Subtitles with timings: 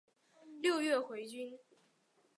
[0.63, 1.59] 六月回军。